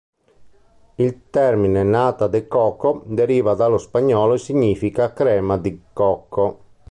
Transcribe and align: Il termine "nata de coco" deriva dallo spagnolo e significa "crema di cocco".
Il 0.95 1.29
termine 1.29 1.83
"nata 1.83 2.25
de 2.25 2.47
coco" 2.47 3.03
deriva 3.05 3.53
dallo 3.53 3.77
spagnolo 3.77 4.33
e 4.33 4.39
significa 4.39 5.13
"crema 5.13 5.59
di 5.59 5.79
cocco". 5.93 6.63